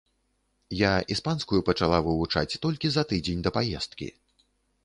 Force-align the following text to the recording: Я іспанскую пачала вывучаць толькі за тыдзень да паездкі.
Я 0.77 0.93
іспанскую 1.15 1.59
пачала 1.69 1.99
вывучаць 2.07 2.59
толькі 2.65 2.87
за 2.95 3.07
тыдзень 3.13 3.45
да 3.49 3.53
паездкі. 3.59 4.09